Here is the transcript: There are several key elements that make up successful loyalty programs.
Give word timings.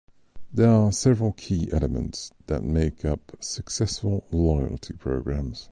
There 0.51 0.67
are 0.71 0.91
several 0.91 1.33
key 1.33 1.69
elements 1.71 2.31
that 2.47 2.63
make 2.63 3.05
up 3.05 3.37
successful 3.39 4.25
loyalty 4.31 4.93
programs. 4.95 5.69